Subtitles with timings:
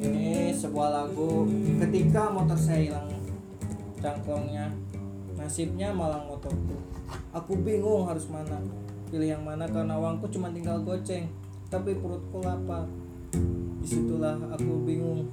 [0.00, 1.48] ini sebuah lagu
[1.84, 3.08] ketika motor saya hilang
[4.00, 4.72] cangklongnya
[5.36, 6.76] nasibnya malang motorku
[7.32, 8.60] aku bingung harus mana
[9.12, 11.30] pilih yang mana karena uangku cuma tinggal goceng
[11.74, 12.86] tapi perutku lapar.
[13.82, 15.26] Di situlah aku bingung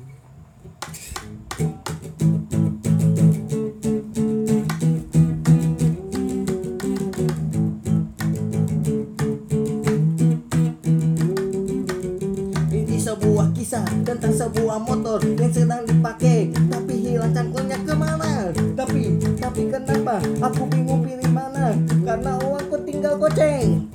[13.01, 16.53] sebuah kisah tentang sebuah motor yang sedang dipakai.
[16.53, 18.53] Tapi hilang cangklongnya ke mana?
[18.77, 21.73] Tapi, tapi kenapa aku bingung pilih mana?
[22.05, 23.89] Karena uangku tinggal goceng.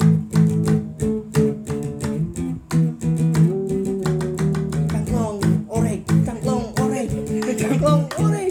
[4.90, 5.38] Cangklong,
[5.70, 7.08] orek, cangklong, orek.
[7.54, 8.50] Cangklong, orek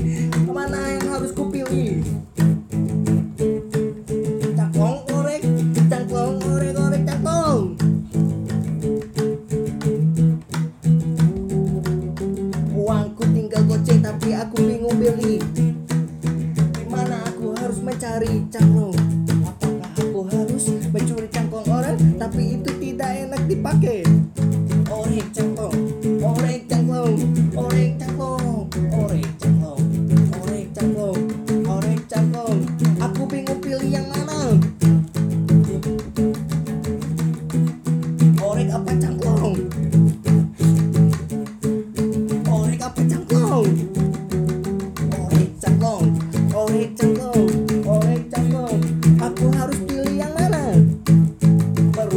[18.26, 18.98] harus mencari cangklong
[19.45, 21.98] Apakah aku harus mencuri cangklong orang?
[22.18, 24.02] Tapi itu tidak enak dipakai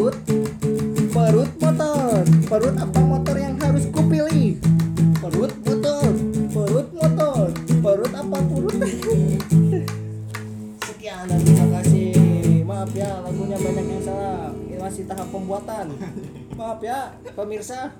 [0.09, 0.25] Perut,
[1.13, 2.25] perut motor.
[2.49, 4.57] Perut apa motor yang harus kupilih?
[5.21, 6.09] Perut motor,
[6.49, 7.53] perut motor,
[7.85, 8.73] perut apa perut?
[10.89, 12.17] Sekian dan terima kasih.
[12.65, 14.49] Maaf ya lagunya banyak yang salah.
[14.57, 15.93] Ini masih tahap pembuatan.
[16.57, 17.93] Maaf ya pemirsa.